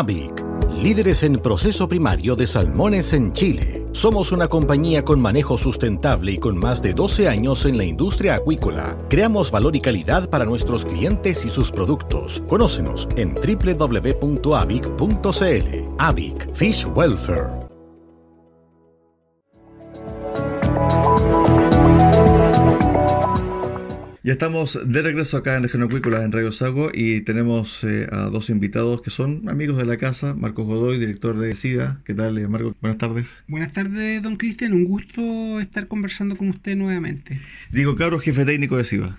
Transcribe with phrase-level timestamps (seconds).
[0.00, 0.32] AVIC,
[0.82, 3.84] líderes en proceso primario de salmones en Chile.
[3.92, 8.36] Somos una compañía con manejo sustentable y con más de 12 años en la industria
[8.36, 8.96] acuícola.
[9.10, 12.42] Creamos valor y calidad para nuestros clientes y sus productos.
[12.48, 14.24] Conócenos en www.avic.cl.
[15.98, 17.59] AVIC Fish Welfare.
[24.30, 28.26] Ya estamos de regreso acá en Región Acuícola en Radio Sago y tenemos eh, a
[28.26, 32.00] dos invitados que son amigos de la casa, Marcos Godoy, director de SIGA.
[32.04, 32.76] ¿Qué tal, eh, Marco?
[32.80, 33.42] Buenas tardes.
[33.48, 34.72] Buenas tardes, don Cristian.
[34.72, 37.40] Un gusto estar conversando con usted nuevamente.
[37.72, 39.18] Diego Cabro, jefe técnico de SIGA.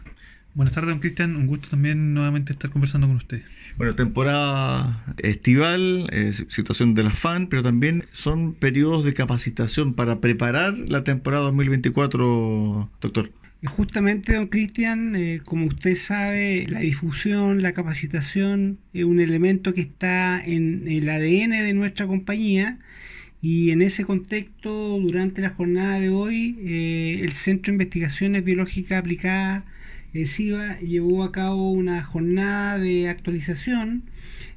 [0.54, 1.36] Buenas tardes, don Cristian.
[1.36, 3.42] Un gusto también nuevamente estar conversando con usted.
[3.76, 10.22] Bueno, temporada estival, eh, situación de las FAN, pero también son periodos de capacitación para
[10.22, 13.41] preparar la temporada 2024, doctor.
[13.64, 19.82] Justamente, don Cristian, eh, como usted sabe, la difusión, la capacitación es un elemento que
[19.82, 22.80] está en el ADN de nuestra compañía
[23.40, 29.00] y en ese contexto, durante la jornada de hoy, eh, el Centro de Investigaciones Biológicas
[29.00, 29.64] Aplicadas,
[30.14, 34.04] SIVA, llevó a cabo una jornada de actualización,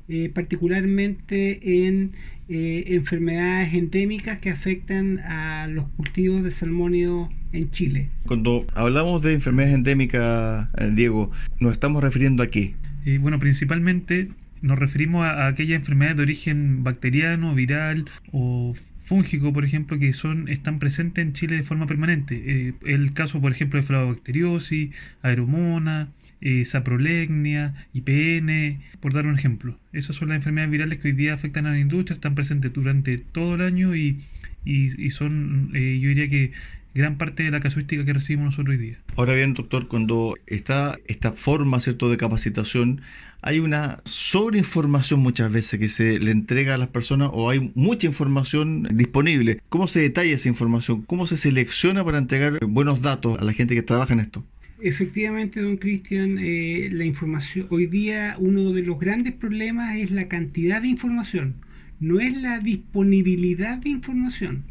[0.09, 2.13] eh, particularmente en
[2.47, 8.09] enfermedades endémicas que afectan a los cultivos de salmónidos en Chile.
[8.27, 12.75] Cuando hablamos de enfermedades endémicas, eh, Diego, ¿nos estamos refiriendo a qué?
[13.07, 14.29] Eh, bueno, principalmente
[14.61, 20.49] nos referimos a, aquellas enfermedades de origen bacteriano, viral o fúngico, por ejemplo, que son
[20.49, 22.43] están presentes en Chile de forma permanente.
[22.47, 24.91] Eh, el caso, por ejemplo, de flabobacteriosis,
[25.23, 26.09] aeromona,
[26.41, 29.79] eh, saprolegnia, IPN, por dar un ejemplo.
[29.93, 33.19] Esas son las enfermedades virales que hoy día afectan a la industria, están presentes durante
[33.19, 34.21] todo el año y,
[34.65, 36.53] y, son, yo diría que
[36.95, 38.99] gran parte de la casuística que recibimos nosotros hoy día.
[39.17, 42.09] Ahora bien, doctor, cuando está esta forma ¿cierto?
[42.09, 43.01] de capacitación,
[43.43, 48.07] hay una sobreinformación muchas veces que se le entrega a las personas o hay mucha
[48.07, 49.61] información disponible.
[49.69, 51.03] ¿Cómo se detalla esa información?
[51.03, 54.45] ¿Cómo se selecciona para entregar buenos datos a la gente que trabaja en esto?
[54.81, 60.29] Efectivamente, don Cristian, eh, la información, hoy día uno de los grandes problemas es la
[60.29, 61.55] cantidad de información,
[62.01, 64.65] no es la disponibilidad de información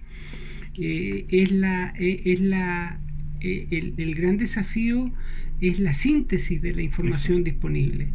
[0.78, 3.00] es la, e, es la
[3.42, 3.68] e,
[3.98, 5.14] el, gran desafío
[5.62, 8.10] es la síntesis de la información disponible.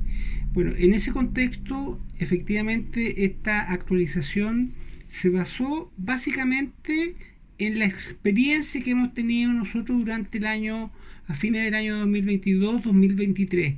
[0.53, 4.73] Bueno, en ese contexto, efectivamente, esta actualización
[5.09, 7.15] se basó básicamente
[7.59, 10.91] en la experiencia que hemos tenido nosotros durante el año,
[11.27, 13.77] a fines del año 2022-2023.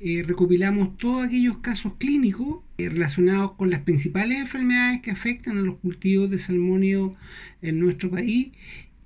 [0.00, 5.62] Eh, recopilamos todos aquellos casos clínicos eh, relacionados con las principales enfermedades que afectan a
[5.62, 7.16] los cultivos de salmonio
[7.62, 8.52] en nuestro país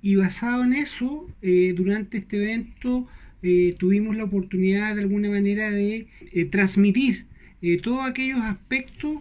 [0.03, 3.07] y basado en eso, eh, durante este evento
[3.77, 6.07] tuvimos la oportunidad de alguna manera de
[6.49, 7.25] transmitir
[7.81, 9.17] todos aquellos aspectos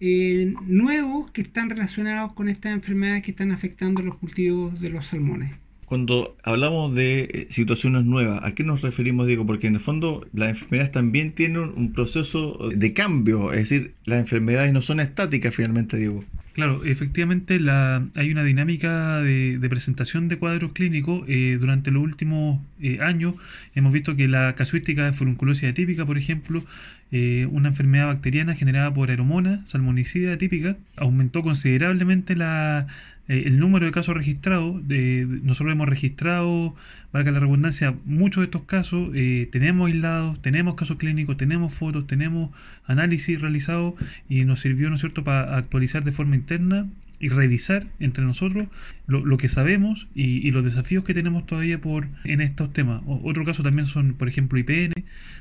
[0.00, 5.08] nuevos que están relacionados con estas enfermedades que están afectando a los cultivos de los
[5.08, 5.65] salmones.
[5.86, 9.46] Cuando hablamos de eh, situaciones nuevas, ¿a qué nos referimos, Diego?
[9.46, 14.20] Porque en el fondo las enfermedades también tienen un proceso de cambio, es decir, las
[14.20, 16.24] enfermedades no son estáticas finalmente, Diego.
[16.56, 21.22] Claro, efectivamente la, hay una dinámica de, presentación de cuadros clínicos.
[21.28, 23.36] Eh, durante los últimos eh, años
[23.74, 26.64] hemos visto que la casuística de furunculosis atípica, por ejemplo,
[27.12, 32.86] eh, una enfermedad bacteriana generada por aeromona salmonicida atípica, aumentó considerablemente la,
[33.28, 34.82] el número de casos registrados.
[35.42, 36.74] nosotros hemos registrado,
[37.12, 39.10] valga la redundancia, muchos de estos casos.
[39.50, 42.50] tenemos aislados, tenemos casos clínicos, tenemos fotos, tenemos
[42.86, 43.94] análisis realizados
[44.28, 46.86] y nos sirvió, ¿no es cierto?, para actualizar de forma interna
[47.18, 48.68] y revisar entre nosotros
[49.06, 53.02] lo, que sabemos y, los desafíos que tenemos todavía por en estos temas.
[53.06, 54.92] otro caso también son, por ejemplo, IPN.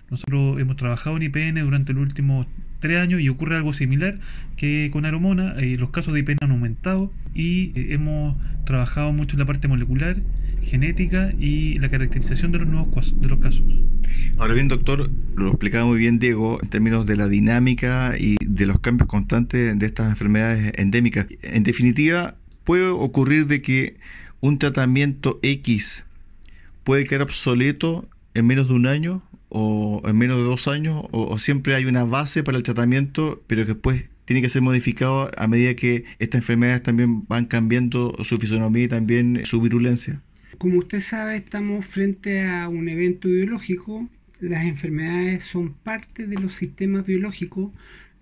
[0.10, 2.48] Nosotros hemos trabajado en IPN durante los últimos
[2.86, 4.20] tres años y ocurre algo similar
[4.58, 5.56] que con Aromona.
[5.58, 9.68] Eh, los casos de IPN han aumentado y eh, hemos trabajado mucho en la parte
[9.68, 10.18] molecular,
[10.62, 13.64] genética y la caracterización de los nuevos de los casos.
[14.38, 18.66] Ahora bien, doctor, lo explicaba muy bien Diego en términos de la dinámica y de
[18.68, 21.26] los cambios constantes de estas enfermedades endémicas.
[21.42, 22.36] En definitiva,
[22.66, 23.98] puede ocurrir de que
[24.42, 26.04] un tratamiento X
[26.84, 29.24] puede quedar obsoleto en menos de un año
[29.58, 33.62] o en menos de dos años o, siempre hay una base para el tratamiento pero
[33.62, 38.36] que después tiene que ser modificado a medida que estas enfermedades también van cambiando su
[38.38, 40.22] fisonomía y también su virulencia.
[40.58, 44.10] Como usted sabe, estamos frente a un evento biológico.
[44.40, 47.72] Las enfermedades son parte de los sistemas biológicos.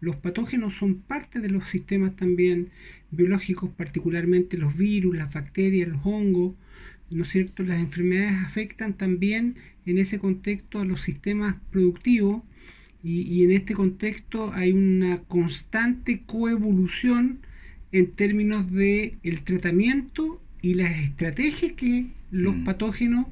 [0.02, 2.70] Los patógenos son parte de los sistemas también
[3.12, 6.54] biológicos, particularmente los virus, las bacterias, los hongos.
[7.14, 7.64] ¿No es cierto?
[7.64, 9.56] Las enfermedades afectan también
[9.86, 12.42] en ese contexto a los sistemas productivos
[13.04, 17.40] y, en este contexto hay una constante coevolución
[17.92, 22.64] en términos de el tratamiento y las estrategias que los mm.
[22.64, 23.28] patógenos,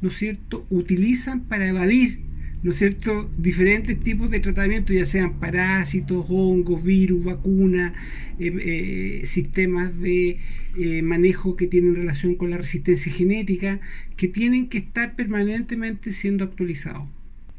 [0.00, 2.20] ¿no es cierto?, utilizan para evadir,
[2.66, 7.92] ¿no es cierto?, diferentes tipos de tratamiento, ya sean parásitos, hongos, virus, vacunas,
[8.40, 10.40] em, eh, sistemas de
[10.76, 13.78] eh, manejo que tienen relación con la resistencia genética,
[14.16, 17.06] que tienen que estar permanentemente siendo actualizados.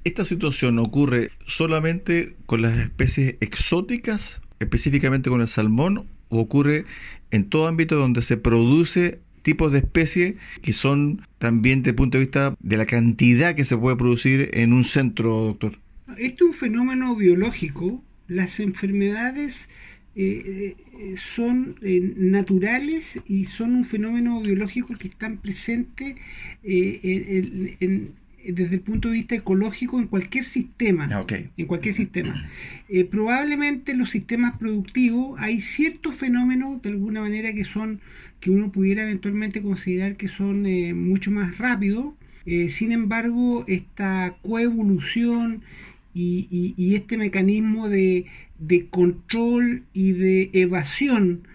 [0.03, 6.83] ¿Esta situación ocurre solamente con las especies exóticas, específicamente con el salmón, o ocurre
[7.31, 12.17] en todo ámbito donde se produce tipos de especies que son también desde el punto
[12.17, 15.79] de vista de la cantidad que se puede producir en un centro, doctor.
[16.17, 18.03] Esto es un fenómeno biológico.
[18.27, 19.69] Las enfermedades
[20.17, 26.15] eh, eh, son eh, naturales y son un fenómeno biológico que están presentes
[26.61, 28.11] en
[28.53, 31.07] desde el punto de vista ecológico en cualquier sistema.
[31.11, 31.25] Ah,
[31.57, 32.33] en cualquier sistema.
[32.89, 38.01] Eh, probablemente en los sistemas productivos hay ciertos fenómenos de alguna manera que son
[38.39, 42.13] que uno pudiera eventualmente considerar que son eh, mucho más rápidos.
[42.45, 45.63] Eh, sin embargo, esta coevolución
[46.13, 48.25] y, este mecanismo de,
[48.89, 51.47] control y de evasión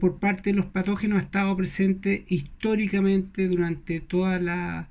[0.00, 4.88] por parte de los patógenos ha estado presente históricamente durante toda la,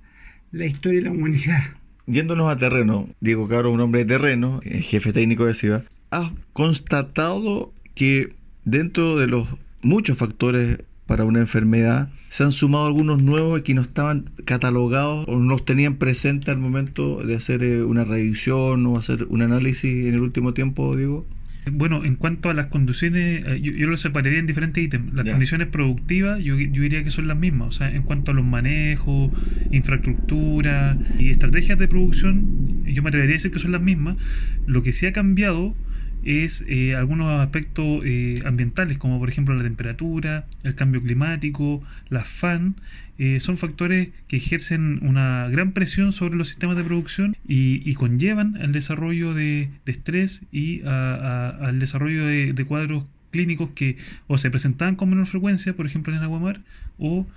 [0.51, 1.61] la historia de la humanidad.
[2.07, 7.73] Yéndonos a terreno, Diego Caro, un hombre de terreno, jefe técnico de ciudad, ha constatado
[7.95, 8.33] que
[8.65, 9.47] dentro de los
[9.81, 10.79] muchos factores
[11.11, 15.65] para una enfermedad, se han sumado algunos nuevos que no estaban catalogados o no los
[15.65, 20.21] tenían presente al momento de hacer eh, una revisión o hacer un análisis en el
[20.21, 21.25] último tiempo, Diego.
[21.69, 25.13] Bueno, en cuanto a las condiciones, eh, yo, lo separaría en diferentes ítems.
[25.13, 27.67] Las condiciones productivas, yo, yo, diría que son las mismas.
[27.67, 29.31] O sea, en cuanto a los manejos,
[29.69, 34.17] infraestructura y estrategias de producción, yo me atrevería a decir que son las mismas.
[34.65, 35.75] Lo que sí ha cambiado
[36.23, 42.23] es eh, algunos aspectos eh, ambientales, como por ejemplo la temperatura, el cambio climático, la
[42.23, 42.75] FAN,
[43.17, 48.57] eh, son factores que ejercen una gran presión sobre los sistemas de producción y, conllevan
[48.59, 53.97] el desarrollo de, estrés y al desarrollo de, cuadros clínicos que
[54.27, 56.61] o se presentaban con menor frecuencia, por ejemplo en el aguamar,
[56.97, 57.27] o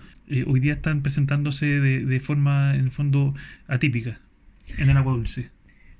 [0.46, 3.34] hoy día están presentándose de, de forma, en el fondo,
[3.68, 4.20] atípica
[4.78, 5.53] en el agua dulce.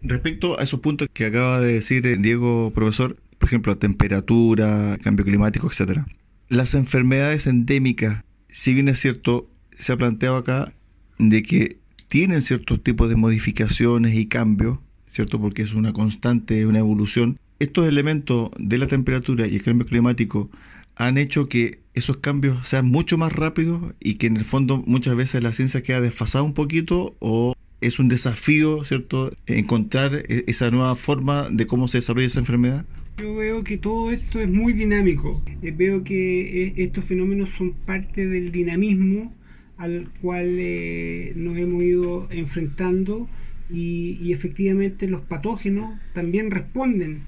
[0.05, 5.25] Respecto a esos puntos que acaba de decir eh, Diego, profesor, por ejemplo, temperatura, cambio
[5.25, 6.07] climático, etcétera.
[6.49, 10.75] Las enfermedades endémicas, si bien es cierto, se ha planteado acá
[11.19, 15.41] de que tienen ciertos tipos de modificaciones y cambios, ¿cierto?
[15.41, 17.39] Porque es una constante, una evolución.
[17.59, 20.51] Estos elementos de la temperatura y el cambio climático
[20.97, 25.17] han hecho que esos cambios sean mucho más rápidos y que en el fondo muchas
[25.17, 27.54] veces la ciencia queda desfasada un poquito o
[27.87, 32.85] es un desafío, ¿cierto?, encontrar e-, esa nueva forma de cómo se desarrolla esa enfermedad.
[33.19, 35.41] Yo veo que todo esto es muy dinámico.
[35.63, 39.33] Eh, veo que eh, estos fenómenos son parte del dinamismo
[39.77, 43.29] al cual eh, nos hemos ido enfrentando
[43.71, 47.23] y, efectivamente los patógenos también responden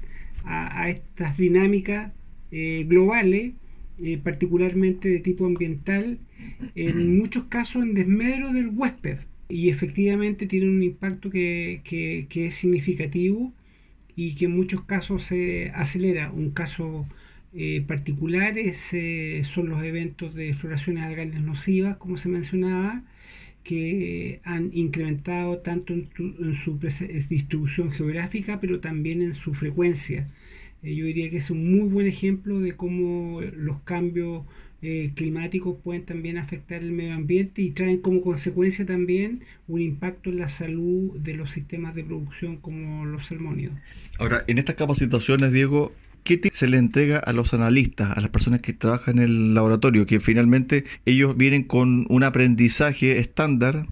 [0.45, 2.13] a, estas dinámicas
[2.51, 3.55] globales,
[4.23, 6.19] particularmente de tipo ambiental,
[6.77, 9.19] en muchos casos en desmedro del huésped.
[9.49, 13.53] Y efectivamente tiene un impacto que, que es significativo
[14.17, 16.31] y que en muchos casos se acelera.
[16.33, 17.07] Un caso
[17.59, 23.03] eh, particulares eh, son los eventos de floraciones algales nocivas, como se mencionaba,
[23.65, 26.11] que han incrementado tanto en,
[26.65, 26.79] su
[27.31, 30.29] distribución geográfica, pero también en su frecuencia.
[30.83, 34.45] Eh, yo diría que es un muy buen ejemplo de cómo los cambios
[35.15, 40.39] climáticos pueden también afectar el medio ambiente y traen como consecuencia también un impacto en
[40.39, 43.75] la salud de los sistemas de producción como los salmónidos.
[44.19, 45.93] Ahora, en estas capacitaciones, Diego,
[46.23, 50.07] ¿qué se le entrega a los analistas, a las personas que trabajan en el laboratorio?
[50.07, 53.87] Que finalmente ellos vienen con un aprendizaje estándar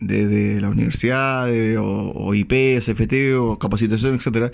[0.00, 4.50] desde la universidad o, IP, CFT o capacitación, etcétera.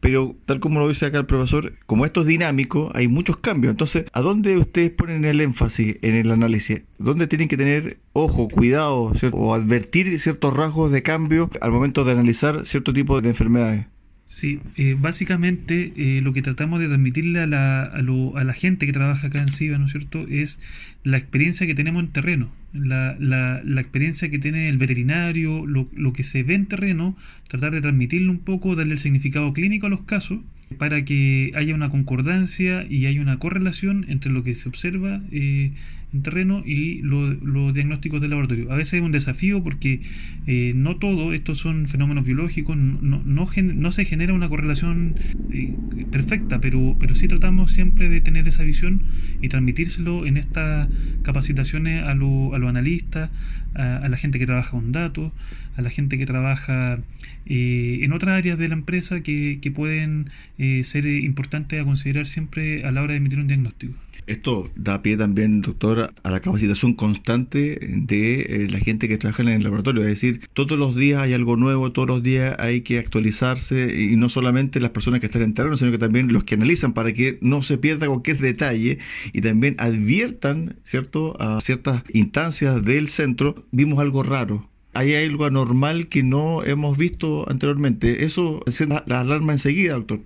[0.00, 3.70] Pero tal como lo dice acá el profesor, como esto es dinámico, hay muchos cambios.
[3.70, 6.82] Entonces, ¿a dónde ustedes ponen el énfasis en el análisis?
[6.98, 12.12] ¿Dónde tienen que tener ojo, cuidado o advertir ciertos rasgos de cambio al momento de
[12.12, 13.86] analizar cierto tipo de enfermedades?
[14.30, 18.52] Sí, eh, básicamente eh, lo que tratamos de transmitirle a la, a, lo, a la
[18.52, 20.60] gente que trabaja acá en SIVA, ¿no es cierto?, es
[21.02, 25.88] la experiencia que tenemos en terreno, la, la, la experiencia que tiene el veterinario, lo,
[25.94, 27.16] lo, que se ve en terreno,
[27.48, 30.40] tratar de transmitirle un poco, darle el significado clínico a los casos
[30.76, 35.72] para que haya una concordancia y haya una correlación entre lo que se observa eh,
[36.12, 38.72] en terreno y los diagnósticos del laboratorio.
[38.72, 40.00] A veces es un desafío porque
[40.46, 45.16] eh, no todo, estos son fenómenos biológicos, no, se genera una correlación
[45.52, 45.74] eh,
[46.10, 49.02] perfecta, pero, pero sí tratamos siempre de tener esa visión
[49.42, 50.88] y transmitírselo en estas
[51.22, 53.30] capacitaciones a los a analistas,
[53.74, 55.32] a, la gente que trabaja con datos,
[55.76, 56.98] a la gente que trabaja
[57.46, 60.30] eh, en otras áreas de la empresa que, que pueden
[60.82, 63.94] ser importantes a considerar siempre a la hora de emitir un diagnóstico.
[64.28, 69.42] Esto da pie también, doctor, a la capacitación constante de eh, la gente que trabaja
[69.42, 70.02] en el laboratorio.
[70.02, 74.16] Es decir, todos los días hay algo nuevo, todos los días hay que actualizarse y
[74.16, 77.14] no solamente las personas que están en terreno, sino que también los que analizan para
[77.14, 78.98] que no se pierda cualquier detalle
[79.32, 83.66] y también adviertan, ¿cierto?, a ciertas instancias del centro.
[83.70, 88.26] Vimos algo raro, hay algo anormal que no hemos visto anteriormente.
[88.26, 90.20] Eso es la alarma enseguida, doctor.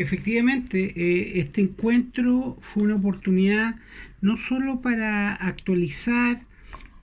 [0.00, 3.76] Efectivamente, eh, este encuentro fue una oportunidad
[4.22, 6.46] no solo para actualizar,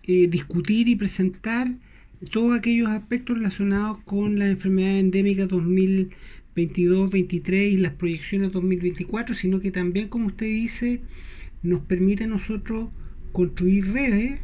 [0.08, 1.76] eh, discutir y presentar
[2.32, 9.70] todos aquellos aspectos relacionados con la enfermedad endémica 2022-23 y las proyecciones 2024, sino que
[9.70, 11.02] también, como usted dice,
[11.62, 12.90] nos permite a nosotros
[13.32, 14.42] construir redes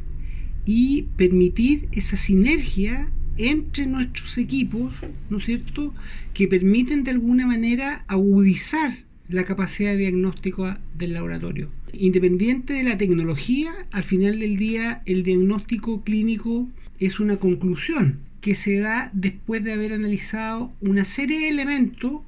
[0.64, 4.94] y permitir esa sinergia entre nuestros equipos,
[5.30, 5.94] ¿no es cierto?,
[6.34, 11.70] que permiten de alguna manera agudizar la capacidad de diagnóstico del laboratorio.
[11.94, 16.68] Independiente de la tecnología, al final del día el diagnóstico clínico
[17.00, 22.22] es una conclusión que se da después de haber analizado una serie de elementos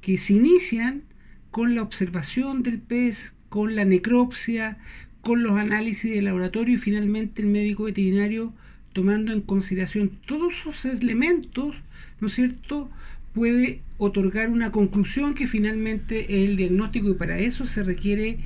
[0.00, 1.02] que se inician
[1.50, 4.78] con la observación del pez, con la necropsia,
[5.20, 8.52] con los análisis de laboratorio y finalmente el médico veterinario
[8.98, 11.76] tomando en consideración todos esos elementos,
[12.20, 12.90] ¿no es cierto?,
[13.32, 18.38] puede otorgar una conclusión que finalmente es el diagnóstico y para eso se requiere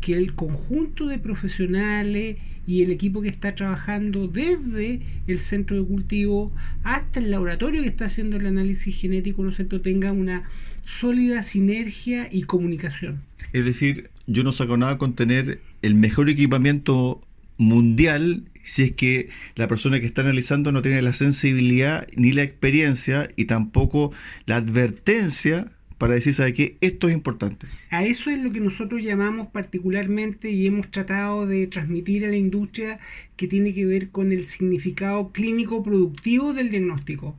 [0.00, 2.36] que el conjunto de profesionales
[2.68, 6.52] y el equipo que está trabajando desde el centro de cultivo
[6.84, 10.44] hasta el laboratorio que está haciendo el análisis genético, ¿no es cierto?, tenga una
[10.84, 13.22] sólida sinergia y comunicación.
[13.52, 17.25] Es decir, yo no saco nada con tener el mejor equipamiento
[17.58, 22.42] mundial si es que la persona que está analizando no tiene la sensibilidad ni la
[22.42, 24.12] experiencia y tampoco
[24.44, 26.76] la advertencia para decir, ¿sabe qué?
[26.80, 27.68] Esto es importante.
[27.90, 32.36] A eso es lo que nosotros llamamos particularmente y hemos tratado de transmitir a la
[32.36, 32.98] industria
[33.36, 37.38] que tiene que ver con el significado clínico productivo del diagnóstico.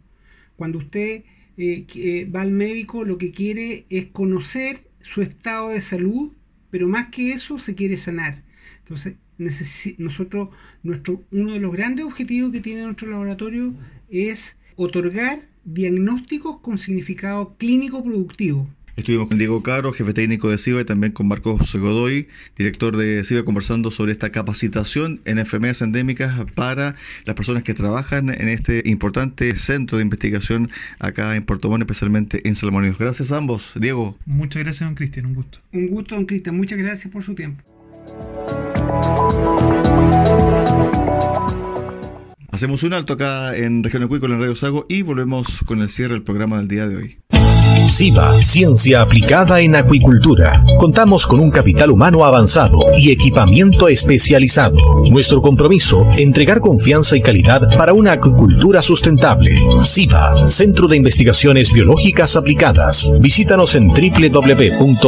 [0.56, 1.24] Cuando usted
[1.58, 6.32] eh, eh, va al médico, lo que quiere es conocer su estado de salud,
[6.72, 8.44] pero más que eso, se quiere sanar.
[8.80, 10.50] Entonces, nosotros,
[10.84, 13.74] nuestro, uno de los grandes objetivos que tiene nuestro laboratorio
[14.10, 18.68] es otorgar diagnósticos con significado clínico productivo.
[18.98, 23.24] Estuvimos con Diego Caro, jefe técnico de SIVA, y también con Marcos Godoy, director de
[23.24, 28.82] SIVA, conversando sobre esta capacitación en enfermedades endémicas para las personas que trabajan en este
[28.86, 32.98] importante centro de investigación acá en Puerto Montt, especialmente en Salmónidos.
[32.98, 33.74] Gracias a ambos.
[33.76, 34.18] Diego.
[34.26, 35.28] Muchas gracias, don Cristian.
[35.28, 35.60] Un gusto.
[35.74, 36.58] Un gusto, don Cristian.
[36.58, 37.64] Muchas gracias por su tiempo.
[42.52, 46.16] Hacemos un alto acá en Región Acuícola en Radio Sago y volvemos con el cierre
[46.16, 47.20] del programa del día de hoy.
[47.88, 50.64] SIVA, Ciencia Aplicada en Acuicultura.
[50.80, 55.04] Contamos con un capital humano avanzado y equipamiento especializado.
[55.10, 59.56] Nuestro compromiso, entregar confianza y calidad para una acuicultura sustentable.
[59.84, 63.10] SIVA, Centro de Investigaciones Biológicas Aplicadas.
[63.20, 65.08] Visítanos en www.siva.cl.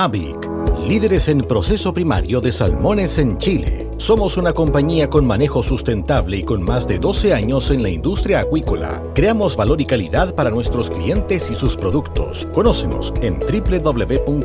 [0.00, 0.48] AVIC,
[0.86, 3.90] líderes en proceso primario de salmones en Chile.
[3.96, 8.38] Somos una compañía con manejo sustentable y con más de 12 años en la industria
[8.38, 9.02] acuícola.
[9.16, 12.46] Creamos valor y calidad para nuestros clientes y sus productos.
[12.54, 14.38] Conócenos en www.avic.cl.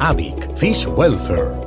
[0.00, 1.63] AVIC Fish Welfare.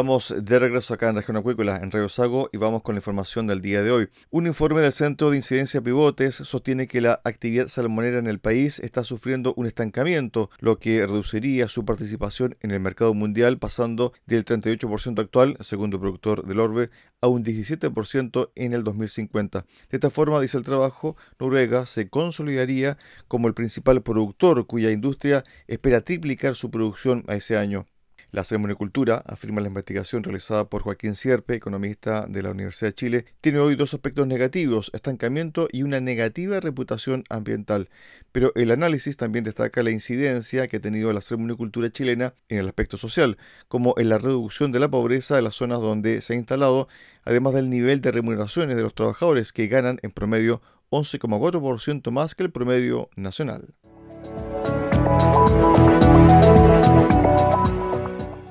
[0.00, 3.46] Estamos de regreso acá en Región Acuícola, en Río Sago, y vamos con la información
[3.46, 4.08] del día de hoy.
[4.30, 8.78] Un informe del Centro de Incidencia Pivotes sostiene que la actividad salmonera en el país
[8.78, 14.46] está sufriendo un estancamiento, lo que reduciría su participación en el mercado mundial, pasando del
[14.46, 16.88] 38% actual, segundo productor del Orbe,
[17.20, 19.66] a un 17% en el 2050.
[19.90, 22.96] De esta forma, dice el trabajo, Noruega se consolidaría
[23.28, 27.84] como el principal productor cuya industria espera triplicar su producción a ese año.
[28.32, 33.24] La salmonicultura, afirma la investigación realizada por Joaquín Sierpe, economista de la Universidad de Chile,
[33.40, 37.88] tiene hoy dos aspectos negativos, estancamiento y una negativa reputación ambiental.
[38.30, 42.68] Pero el análisis también destaca la incidencia que ha tenido la salmonicultura chilena en el
[42.68, 46.36] aspecto social, como en la reducción de la pobreza de las zonas donde se ha
[46.36, 46.86] instalado,
[47.24, 52.44] además del nivel de remuneraciones de los trabajadores que ganan en promedio 11,4% más que
[52.44, 53.74] el promedio nacional.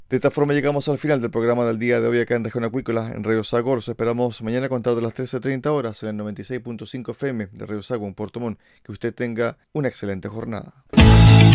[0.10, 2.63] De esta forma llegamos al final del programa del día de hoy acá en Región
[2.63, 3.76] Acuícola, en Radio Sago.
[3.76, 7.84] Los esperamos mañana a contar de las 13.30 horas en el 96.5 FM de Radio
[7.84, 8.60] Sago en Puerto Montt.
[8.82, 10.84] Que usted tenga una excelente jornada.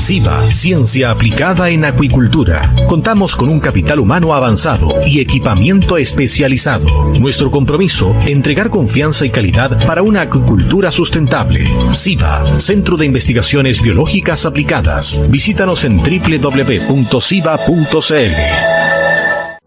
[0.04, 2.74] SIVA, Ciencia Aplicada en Acuicultura.
[2.86, 7.14] Contamos con un capital humano avanzado y equipamiento especializado.
[7.18, 11.66] Nuestro compromiso, entregar confianza y calidad para una acuicultura sustentable.
[11.94, 15.18] SIVA, Centro de Investigaciones Biológicas Aplicadas.
[15.30, 16.84] Visítanos en www.siva.cl.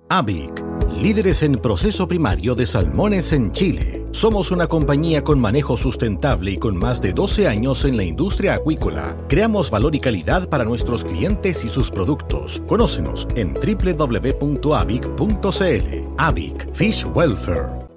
[0.07, 0.63] AVIC,
[1.01, 3.96] líderes en proceso primario de salmones en Chile.
[4.11, 8.55] Somos una compañía con manejo sustentable y con más de 12 años en la industria
[8.55, 9.17] acuícola.
[9.27, 12.61] Creamos valor y calidad para nuestros clientes y sus productos.
[12.67, 14.67] Conócenos en www.avic.cl.
[16.17, 17.96] AVIC Fish Welfare.